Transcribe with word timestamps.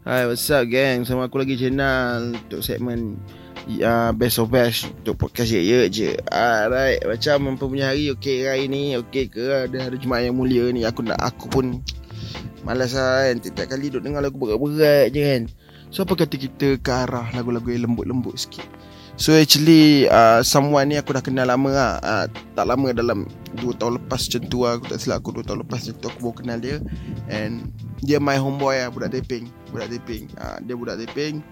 Hai, 0.00 0.24
what's 0.24 0.48
up 0.48 0.64
gang? 0.64 1.04
Sama 1.04 1.28
aku 1.28 1.44
lagi 1.44 1.60
channel 1.60 2.32
untuk 2.32 2.64
segmen 2.64 3.20
uh, 3.84 4.16
Best 4.16 4.40
of 4.40 4.48
Best 4.48 4.88
untuk 4.88 5.20
podcast 5.20 5.52
ye 5.52 5.60
je. 5.92 6.16
Alright, 6.32 7.04
macam 7.04 7.52
mempunyai 7.52 7.84
hari 7.84 8.04
okey 8.16 8.48
hari 8.48 8.64
ni, 8.64 8.96
okey 8.96 9.28
ke 9.28 9.68
ada 9.68 9.76
hari 9.76 10.00
Jumaat 10.00 10.24
yang 10.24 10.40
mulia 10.40 10.72
ni 10.72 10.88
aku 10.88 11.04
nak 11.04 11.20
aku 11.20 11.52
pun 11.52 11.84
malas 12.64 12.96
lah 12.96 13.28
kan. 13.28 13.44
Tiap 13.44 13.76
kali 13.76 13.92
duk 13.92 14.00
dengar 14.00 14.24
lagu 14.24 14.40
berat-berat 14.40 15.12
je 15.12 15.20
kan. 15.20 15.42
So 15.92 16.08
apa 16.08 16.24
kata 16.24 16.32
kita 16.32 16.80
ke 16.80 16.90
arah 16.96 17.28
lagu-lagu 17.36 17.68
yang 17.68 17.92
lembut-lembut 17.92 18.40
sikit. 18.40 18.64
So 19.18 19.36
actually 19.36 20.08
uh, 20.08 20.40
someone 20.40 20.92
ni 20.92 20.96
aku 20.96 21.12
dah 21.12 21.24
kenal 21.24 21.48
lama 21.48 21.70
lah. 21.70 21.92
Uh, 22.00 22.26
Tak 22.54 22.66
lama 22.68 22.92
dalam 22.94 23.26
2 23.58 23.80
tahun 23.80 23.98
lepas 24.00 24.28
macam 24.28 24.42
tu 24.48 24.58
lah. 24.62 24.72
Aku 24.78 24.86
tak 24.88 24.98
silap 25.02 25.20
aku 25.24 25.42
2 25.42 25.48
tahun 25.48 25.58
lepas 25.66 25.80
macam 25.82 25.96
tu 25.98 26.06
aku 26.08 26.18
baru 26.24 26.36
kenal 26.40 26.58
dia. 26.62 26.76
And 27.28 27.68
dia 28.00 28.16
my 28.16 28.40
homeboy 28.40 28.80
lah 28.80 28.88
budak 28.88 29.12
taping 29.12 29.52
Budak 29.68 29.92
taping 29.92 30.32
uh, 30.40 30.56
Dia 30.64 30.74
budak 30.76 30.96
taping 31.04 31.44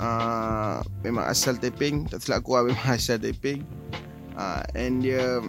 uh, 0.00 0.80
Memang 1.04 1.28
asal 1.28 1.60
taping 1.60 2.08
Tak 2.08 2.24
silap 2.24 2.40
aku 2.40 2.56
lah 2.56 2.62
memang 2.72 2.88
asal 2.96 3.20
taping 3.20 3.68
uh, 4.40 4.64
And 4.72 5.04
dia 5.04 5.44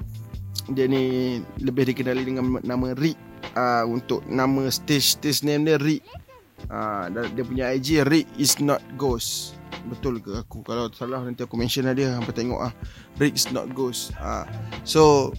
Dia 0.75 0.85
ni 0.91 1.39
lebih 1.63 1.87
dikenali 1.87 2.27
dengan 2.27 2.59
nama 2.67 2.91
Rick. 2.99 3.15
Uh, 3.55 3.87
Untuk 3.87 4.27
nama 4.27 4.67
stage 4.67 5.15
stage 5.15 5.47
name 5.47 5.63
dia 5.63 5.79
Rick. 5.79 6.03
Uh, 6.67 7.07
Dia 7.31 7.43
punya 7.47 7.71
IG 7.71 8.03
Rick 8.03 8.27
is 8.35 8.59
not 8.59 8.83
ghost 8.99 9.54
betul 9.87 10.17
ke? 10.19 10.43
Aku 10.45 10.65
kalau 10.65 10.89
salah 10.91 11.21
nanti 11.21 11.45
aku 11.45 11.55
mention 11.55 11.85
lah 11.85 11.93
dia. 11.93 12.13
Hampa 12.15 12.33
tengok 12.33 12.61
ah. 12.61 12.73
Rick 13.21 13.37
is 13.37 13.47
not 13.53 13.71
ghost. 13.73 14.11
Ah. 14.17 14.45
So 14.87 15.33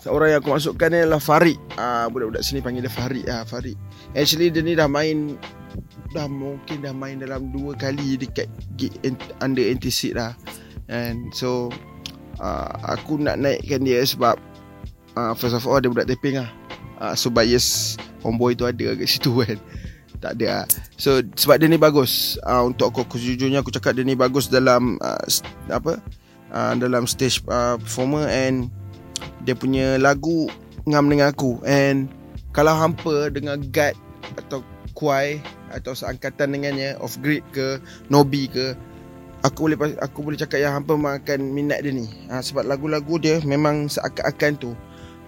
seorang 0.00 0.32
yang 0.32 0.40
aku 0.40 0.54
masukkan 0.54 0.88
ni 0.92 1.02
adalah 1.02 1.22
Farid. 1.22 1.58
Ah 1.76 2.06
budak-budak 2.08 2.42
sini 2.42 2.62
panggil 2.62 2.86
dia 2.86 2.92
Farid. 2.92 3.26
Ah 3.26 3.42
Farid. 3.44 3.76
Actually 4.14 4.50
dia 4.54 4.62
ni 4.62 4.78
dah 4.78 4.86
main 4.86 5.36
dah 6.10 6.26
mungkin 6.26 6.82
dah 6.82 6.94
main 6.94 7.22
dalam 7.22 7.54
dua 7.54 7.78
kali 7.78 8.18
dekat 8.18 8.50
under 9.42 9.64
anti 9.66 9.90
lah. 10.14 10.34
And 10.90 11.30
so 11.30 11.70
uh, 12.42 12.72
aku 12.86 13.18
nak 13.18 13.38
naikkan 13.38 13.86
dia 13.86 14.02
sebab 14.02 14.38
uh, 15.14 15.32
first 15.38 15.54
of 15.54 15.66
all 15.66 15.78
dia 15.78 15.90
budak 15.90 16.10
taping 16.10 16.38
lah. 16.42 16.50
Uh, 17.00 17.16
so 17.16 17.32
bias 17.32 17.96
homeboy 18.20 18.52
tu 18.52 18.68
ada 18.68 18.92
kat 18.92 19.08
situ 19.08 19.32
kan 19.40 19.56
tak 20.20 20.36
ada 20.38 20.62
lah. 20.62 20.66
So 21.00 21.24
sebab 21.24 21.56
dia 21.58 21.66
ni 21.66 21.80
bagus 21.80 22.36
uh, 22.44 22.62
Untuk 22.68 22.92
aku, 22.92 23.08
aku 23.08 23.16
sejujurnya 23.16 23.64
aku 23.64 23.72
cakap 23.72 23.96
dia 23.96 24.04
ni 24.04 24.14
bagus 24.14 24.52
dalam 24.52 25.00
uh, 25.00 25.24
Apa 25.72 25.98
uh, 26.52 26.72
Dalam 26.76 27.08
stage 27.08 27.40
uh, 27.48 27.80
performer 27.80 28.28
And 28.28 28.68
Dia 29.48 29.56
punya 29.56 29.96
lagu 29.96 30.52
Ngam 30.84 31.08
dengan 31.08 31.32
aku. 31.32 31.58
And 31.64 32.12
Kalau 32.52 32.76
hampa 32.76 33.32
dengan 33.32 33.64
guide 33.72 33.96
Atau 34.36 34.60
kuai 34.92 35.40
Atau 35.72 35.96
seangkatan 35.96 36.52
dengannya 36.52 37.00
Off 37.00 37.16
grid 37.24 37.42
ke 37.56 37.80
Nobi 38.12 38.46
ke 38.46 38.76
Aku 39.40 39.72
boleh 39.72 39.96
aku 40.04 40.20
boleh 40.20 40.36
cakap 40.36 40.60
yang 40.60 40.76
hampa 40.76 41.00
makan 41.00 41.56
minat 41.56 41.80
dia 41.80 41.96
ni. 41.96 42.04
Uh, 42.28 42.44
Sebab 42.44 42.60
lagu-lagu 42.68 43.16
dia 43.16 43.40
memang 43.40 43.88
seakan-akan 43.88 44.52
tu 44.60 44.76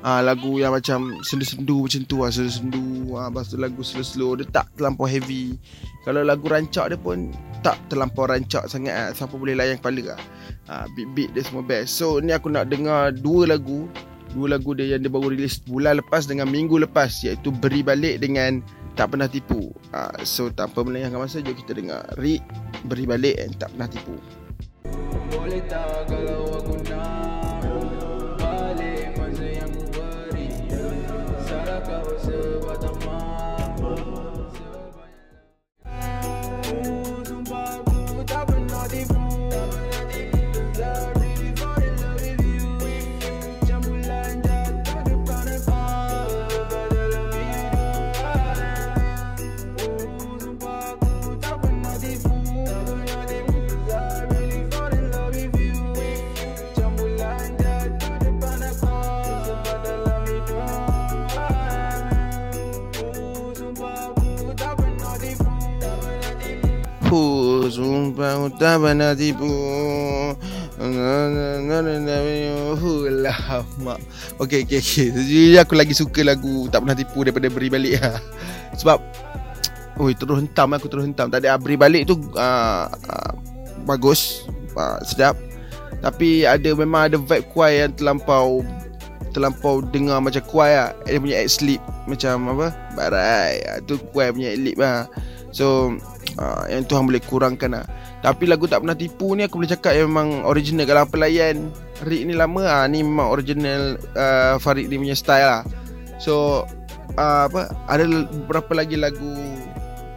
uh, 0.02 0.20
lagu 0.20 0.58
yang 0.58 0.74
macam 0.74 1.22
sendu-sendu 1.22 1.86
macam 1.86 2.02
tu 2.04 2.16
lah 2.20 2.30
sendu-sendu 2.34 3.14
uh, 3.14 3.30
lepas 3.30 3.46
tu 3.48 3.56
lagu 3.56 3.80
slow-slow 3.80 4.42
dia 4.42 4.46
tak 4.50 4.66
terlampau 4.76 5.06
heavy. 5.06 5.56
Kalau 6.02 6.26
lagu 6.26 6.46
rancak 6.50 6.92
dia 6.92 6.98
pun 6.98 7.30
tak 7.62 7.78
terlampau 7.86 8.26
rancak 8.26 8.66
sangat 8.66 8.92
lah. 8.92 9.10
siapa 9.14 9.38
boleh 9.38 9.54
layan 9.54 9.78
kepala 9.78 10.18
lah 10.18 10.20
uh, 10.68 10.86
beat-beat 10.98 11.30
dia 11.32 11.42
semua 11.46 11.62
best. 11.62 11.94
So 11.94 12.18
ni 12.18 12.34
aku 12.34 12.50
nak 12.50 12.68
dengar 12.68 13.14
dua 13.14 13.46
lagu 13.46 13.86
dua 14.34 14.58
lagu 14.58 14.74
dia 14.74 14.96
yang 14.96 15.04
dia 15.04 15.12
baru 15.12 15.30
release 15.30 15.62
bulan 15.62 16.02
lepas 16.02 16.26
dengan 16.26 16.48
minggu 16.50 16.80
lepas 16.82 17.22
iaitu 17.22 17.52
Beri 17.52 17.84
Balik 17.84 18.24
dengan 18.24 18.64
Tak 18.98 19.14
Pernah 19.14 19.28
Tipu. 19.30 19.70
Uh, 19.94 20.12
so 20.26 20.48
tanpa 20.50 20.82
melengahkan 20.82 21.20
masa 21.20 21.38
jom 21.44 21.54
kita 21.54 21.76
dengar 21.76 22.02
Rick 22.18 22.42
Beri 22.88 23.04
Balik 23.06 23.36
dan 23.38 23.50
Tak 23.60 23.68
Pernah 23.76 23.88
Tipu. 23.92 24.16
Boleh 25.32 25.64
tak 25.64 26.12
kalau 26.12 26.60
aku 26.60 26.76
nak 26.92 27.31
Shabbat. 32.22 32.91
Mak. 73.84 74.00
Okay 74.40 74.64
okay 74.64 74.80
okay 74.80 75.06
Jadi 75.12 75.60
aku 75.60 75.76
lagi 75.76 75.92
suka 75.92 76.24
lagu 76.24 76.72
Tak 76.72 76.80
pernah 76.80 76.96
tipu 76.96 77.20
Daripada 77.20 77.52
beri 77.52 77.68
balik 77.68 78.00
lah 78.00 78.16
Sebab 78.80 78.98
Oi 80.00 80.16
terus 80.16 80.40
hentam 80.40 80.72
aku 80.72 80.88
terus 80.88 81.04
hentam. 81.04 81.28
Tak 81.28 81.44
ada 81.44 81.60
beri 81.60 81.76
balik 81.76 82.08
tu 82.08 82.16
uh, 82.32 82.88
uh, 82.88 83.32
Bagus 83.84 84.48
uh, 84.72 84.96
Sedap. 85.04 85.36
Tapi 86.00 86.48
ada 86.48 86.72
memang 86.72 87.12
ada 87.12 87.20
vibe 87.20 87.44
kuai 87.52 87.84
yang 87.84 87.92
terlampau 87.92 88.64
Terlampau 89.36 89.84
dengar 89.84 90.24
macam 90.24 90.40
kuai 90.48 90.80
lah 90.80 90.96
Dia 91.04 91.20
punya 91.20 91.44
sleep 91.44 91.84
Macam 92.08 92.56
apa? 92.56 92.72
Barai 92.96 93.60
Tu 93.84 94.00
kuai 94.16 94.32
punya 94.32 94.56
elip 94.56 94.80
lah 94.80 95.04
So 95.52 95.94
uh, 96.40 96.64
Yang 96.66 96.88
Tuhan 96.90 97.04
boleh 97.06 97.22
kurangkan 97.22 97.76
lah. 97.76 97.86
Tapi 98.24 98.48
lagu 98.48 98.64
tak 98.64 98.82
pernah 98.82 98.96
tipu 98.96 99.36
ni 99.36 99.44
Aku 99.46 99.60
boleh 99.60 99.70
cakap 99.70 99.94
yang 99.94 100.10
memang 100.10 100.42
original 100.48 100.88
Kalau 100.88 101.06
pelayan. 101.06 101.70
Rick 102.02 102.26
ni 102.26 102.34
lama 102.34 102.60
lah. 102.64 102.82
Ni 102.88 103.04
memang 103.04 103.30
original 103.30 104.00
uh, 104.16 104.56
Farid 104.58 104.88
ni 104.88 104.98
punya 104.98 105.14
style 105.14 105.46
lah. 105.46 105.62
So 106.18 106.64
uh, 107.20 107.46
apa 107.46 107.70
Ada 107.86 108.08
beberapa 108.48 108.72
lagi 108.72 108.96
lagu 108.96 109.30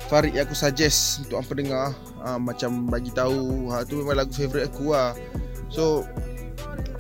Farid 0.07 0.37
yang 0.37 0.47
aku 0.47 0.55
suggest 0.55 1.27
Untuk 1.27 1.43
apa 1.43 1.51
dengar? 1.53 1.85
Uh, 2.23 2.39
Macam 2.39 2.87
bagi 2.87 3.11
tahu. 3.11 3.69
Ha, 3.75 3.83
Tu 3.85 3.99
memang 3.99 4.17
lagu 4.17 4.31
favourite 4.31 4.71
aku 4.71 4.95
lah. 4.95 5.11
So 5.67 6.07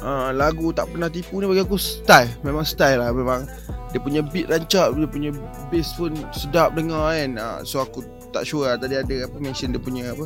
uh, 0.03 0.35
Lagu 0.35 0.75
tak 0.75 0.91
pernah 0.91 1.07
tipu 1.07 1.39
ni 1.39 1.47
bagi 1.47 1.63
aku 1.63 1.79
style. 1.79 2.29
Memang 2.43 2.67
style 2.67 2.99
lah 2.99 3.15
Memang. 3.15 3.47
Dia 3.93 4.03
punya 4.03 4.19
beat 4.25 4.51
rancak 4.51 4.91
Dia 4.91 5.07
punya 5.07 5.31
bass 5.71 5.95
pun 5.95 6.17
sedap 6.35 6.75
dengar 6.75 7.15
kan. 7.15 7.31
Uh, 7.37 7.59
So 7.63 7.79
aku 7.85 8.03
tak 8.35 8.43
sure 8.43 8.67
lah. 8.67 8.75
Tadi 8.75 8.99
ada 8.99 9.15
apa 9.23 9.37
mention 9.39 9.71
dia 9.71 9.79
punya 9.79 10.11
apa 10.11 10.25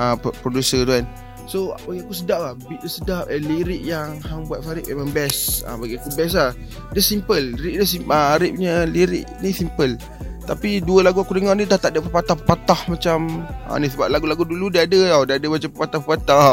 uh, 0.00 0.14
Producer 0.40 0.88
tu 0.88 0.92
kan. 0.96 1.04
So 1.50 1.74
bagi 1.84 2.06
aku 2.06 2.14
sedap 2.14 2.40
lah. 2.40 2.52
Beat 2.56 2.80
dia 2.80 2.90
sedap 2.90 3.24
eh, 3.26 3.42
Lirik 3.42 3.82
yang 3.82 4.22
Hang 4.24 4.46
buat 4.46 4.62
Farid 4.62 4.86
memang 4.86 5.10
best. 5.10 5.66
Uh, 5.66 5.74
Bagi 5.74 5.98
aku 5.98 6.10
best 6.14 6.34
lah. 6.38 6.54
Dia 6.94 7.02
simple. 7.02 7.58
Lirik 7.58 7.82
dia 7.82 7.86
simple 7.86 8.14
uh, 8.14 8.38
Farid 8.38 8.52
punya 8.54 8.86
lirik 8.86 9.26
ni 9.42 9.50
simple. 9.50 9.98
Tapi 10.46 10.82
dua 10.82 11.06
lagu 11.06 11.22
aku 11.22 11.36
dengar 11.36 11.54
ni 11.54 11.62
dah 11.62 11.78
tak 11.78 11.94
ada 11.94 12.02
pepatah-pepatah 12.02 12.90
macam 12.90 13.46
ha, 13.70 13.78
ni. 13.78 13.86
Sebab 13.86 14.10
lagu-lagu 14.10 14.42
dulu 14.42 14.66
dia 14.70 14.86
ada 14.86 14.98
tau. 15.14 15.22
Dah 15.26 15.36
ada 15.38 15.46
macam 15.46 15.70
pepatah-pepatah 15.74 16.46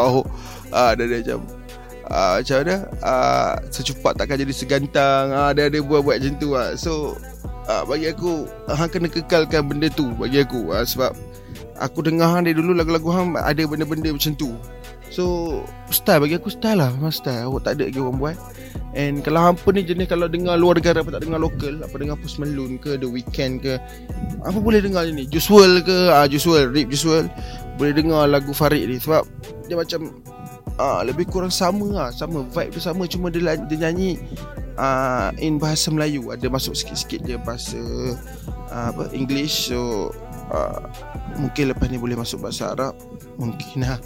ha, 0.74 0.82
Dah 0.98 1.04
ada 1.06 1.16
macam 1.18 1.40
ha, 2.06 2.18
Macam 2.38 2.56
mana? 2.62 2.76
Ha, 3.02 3.12
Secupat 3.74 4.14
takkan 4.18 4.38
jadi 4.38 4.54
segantang. 4.54 5.34
Ha, 5.34 5.54
Dia 5.54 5.70
ada 5.70 5.80
buat-buat 5.82 6.18
macam 6.22 6.34
tu 6.38 6.54
ha. 6.54 6.78
So 6.78 7.18
uh, 7.68 7.84
bagi 7.86 8.10
aku 8.10 8.48
hang 8.72 8.90
kena 8.90 9.08
kekalkan 9.12 9.68
benda 9.68 9.88
tu 9.92 10.10
bagi 10.16 10.42
aku. 10.42 10.72
Uh, 10.74 10.84
sebab 10.88 11.14
aku 11.78 12.02
dengar 12.02 12.32
hang 12.32 12.48
dari 12.48 12.58
dulu 12.58 12.74
lagu-lagu 12.74 13.12
hang 13.14 13.36
ada 13.38 13.62
benda-benda 13.68 14.10
macam 14.10 14.34
tu. 14.34 14.56
So 15.08 15.60
style 15.88 16.28
bagi 16.28 16.36
aku 16.36 16.52
style 16.52 16.80
lah. 16.80 16.90
Memang 16.92 17.16
style. 17.16 17.48
Awak 17.48 17.62
tak 17.64 17.72
ada 17.80 17.84
lagi 17.88 18.00
orang 18.00 18.18
buat. 18.20 18.38
And 18.98 19.22
kalau 19.22 19.54
pun 19.54 19.78
ni 19.78 19.86
jenis 19.86 20.10
kalau 20.10 20.26
dengar 20.26 20.58
luar 20.58 20.82
negara 20.82 21.06
apa 21.06 21.14
tak 21.14 21.22
dengar 21.24 21.40
lokal 21.40 21.86
apa 21.86 21.96
dengar 22.02 22.18
Post 22.18 22.42
Malone 22.42 22.82
ke 22.82 22.98
The 22.98 23.06
Weekend 23.06 23.62
ke 23.62 23.78
apa 24.42 24.58
boleh 24.58 24.82
dengar 24.82 25.06
ni? 25.08 25.30
Juice 25.30 25.48
WRLD 25.48 25.86
ke? 25.86 25.98
Ah 26.12 26.24
uh, 26.24 26.26
Juice 26.26 26.48
WRLD 26.50 26.74
Rip 26.76 26.88
Juice 26.92 27.06
WRLD. 27.06 27.30
Boleh 27.78 27.94
dengar 27.94 28.22
lagu 28.26 28.52
Farid 28.52 28.84
ni. 28.90 28.98
Sebab 28.98 29.24
dia 29.70 29.78
macam 29.78 30.12
ah 30.82 31.06
lebih 31.06 31.30
kurang 31.30 31.54
sama 31.54 31.88
lah. 31.88 32.10
Sama 32.12 32.44
vibe 32.52 32.74
dia 32.76 32.82
sama. 32.84 33.08
Cuma 33.08 33.32
dia, 33.32 33.56
dia 33.56 33.78
nyanyi 33.88 34.20
uh, 34.78 35.30
in 35.42 35.58
bahasa 35.58 35.90
Melayu 35.92 36.30
ada 36.32 36.48
masuk 36.48 36.78
sikit-sikit 36.78 37.26
dia 37.26 37.38
bahasa 37.42 37.82
uh, 38.72 38.86
apa 38.94 39.12
English. 39.12 39.74
So 39.74 40.14
uh, 40.54 40.82
Mungkin 41.38 41.70
lepas 41.70 41.86
ni 41.94 42.02
boleh 42.02 42.18
masuk 42.18 42.42
bahasa 42.42 42.74
Arab 42.74 42.98
Mungkin 43.38 43.86
lah. 43.86 44.02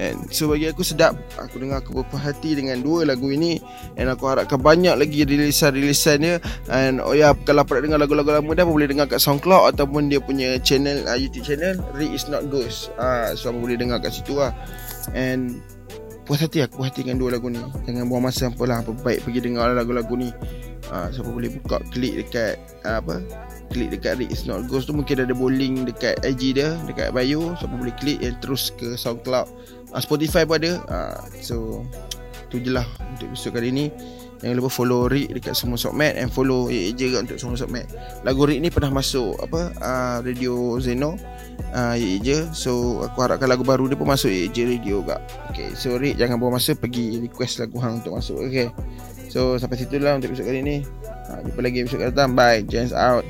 And 0.00 0.32
so 0.32 0.48
bagi 0.48 0.72
aku 0.72 0.80
sedap. 0.80 1.12
Aku 1.36 1.60
dengar 1.60 1.84
aku 1.84 2.00
berpuas 2.00 2.24
hati 2.24 2.56
dengan 2.56 2.80
dua 2.80 3.04
lagu 3.04 3.28
ini. 3.28 3.60
And 4.00 4.08
aku 4.08 4.24
harapkan 4.24 4.56
banyak 4.56 4.96
lagi 4.96 5.28
rilisan-rilisan 5.28 6.16
dia 6.24 6.36
And 6.72 7.04
oh 7.04 7.12
ya 7.12 7.36
kalau 7.44 7.68
pernah 7.68 7.92
dengar 7.92 7.98
lagu-lagu 8.08 8.40
lama 8.40 8.52
dah 8.56 8.64
Boleh 8.64 8.88
dengar 8.88 9.12
kat 9.12 9.20
SoundCloud 9.20 9.76
Ataupun 9.76 10.08
dia 10.08 10.24
punya 10.24 10.56
channel 10.64 11.04
uh, 11.04 11.18
YouTube 11.20 11.44
channel 11.44 11.76
Read 11.92 12.16
is 12.16 12.24
not 12.32 12.48
ghost. 12.48 12.88
Uh, 12.96 13.36
So 13.36 13.52
boleh 13.52 13.76
dengar 13.76 14.00
kat 14.00 14.16
situ 14.16 14.40
lah. 14.40 14.56
And 15.12 15.60
puas 16.30 16.46
hati 16.46 16.62
aku 16.62 16.78
puas 16.78 16.94
hati 16.94 17.02
dengan 17.02 17.18
dua 17.18 17.34
lagu 17.34 17.50
ni. 17.50 17.58
Jangan 17.90 18.06
buang 18.06 18.22
masa 18.22 18.46
apa 18.46 18.62
lah 18.62 18.86
Apa 18.86 18.94
baik 19.02 19.26
pergi 19.26 19.50
dengar 19.50 19.74
lagu-lagu 19.74 20.14
ni. 20.14 20.30
Uh, 20.86 21.10
Siapa 21.10 21.26
boleh 21.26 21.50
buka 21.58 21.82
klik 21.90 22.22
dekat 22.22 22.54
uh, 22.86 23.02
Apa 23.02 23.18
klik 23.74 23.90
dekat 23.90 24.22
It's 24.22 24.46
Not 24.46 24.70
Ghost 24.70 24.86
tu 24.86 24.94
mungkin 24.94 25.26
ada 25.26 25.34
bowling 25.34 25.90
dekat 25.90 26.22
IG 26.22 26.54
dia 26.54 26.78
dekat 26.86 27.10
bio. 27.10 27.58
Siapa 27.58 27.74
boleh 27.74 27.90
klik 27.98 28.22
and 28.22 28.38
terus 28.38 28.70
ke 28.70 28.94
SoundCloud. 28.94 29.50
Uh, 29.90 29.98
Spotify 29.98 30.46
pun 30.46 30.62
ada. 30.62 30.78
Uh, 30.86 31.18
so 31.42 31.82
tu 32.46 32.62
je 32.62 32.70
lah 32.70 32.86
untuk 33.10 33.34
episode 33.34 33.58
kali 33.58 33.74
ni 33.74 33.86
Jangan 34.40 34.56
lupa 34.56 34.70
follow 34.72 35.04
Rick 35.04 35.36
dekat 35.36 35.52
semua 35.52 35.76
Sokmat 35.76 36.16
And 36.16 36.32
follow 36.32 36.72
AJ 36.72 37.00
juga 37.12 37.18
untuk 37.28 37.36
semua 37.36 37.56
Sokmat. 37.60 37.86
Lagu 38.24 38.48
Rick 38.48 38.60
ni 38.64 38.72
pernah 38.72 38.88
masuk 38.88 39.36
apa 39.36 39.72
uh, 39.80 40.16
Radio 40.24 40.80
Zeno. 40.80 41.20
Uh, 41.70 41.94
AJ 41.94 42.50
So 42.56 43.04
aku 43.04 43.20
harapkan 43.20 43.46
lagu 43.46 43.62
baru 43.62 43.86
dia 43.86 44.00
pun 44.00 44.08
masuk 44.08 44.32
AJ 44.32 44.56
Radio 44.64 45.04
juga. 45.04 45.20
Okay 45.52 45.76
so 45.76 46.00
Rick 46.00 46.16
jangan 46.16 46.40
buang 46.40 46.56
masa 46.56 46.72
Pergi 46.72 47.20
request 47.20 47.60
lagu 47.60 47.76
hang 47.84 48.00
untuk 48.00 48.16
masuk 48.16 48.40
Okay? 48.48 48.72
So 49.28 49.60
sampai 49.60 49.78
situ 49.78 50.00
lah 50.00 50.16
untuk 50.16 50.32
episode 50.32 50.48
kali 50.48 50.60
ni. 50.64 50.76
Uh, 51.28 51.38
Jumpa 51.44 51.60
lagi 51.60 51.84
episode 51.84 52.00
kali 52.00 52.10
datang. 52.16 52.32
Bye 52.32 52.64
Jens 52.64 52.96
out 52.96 53.22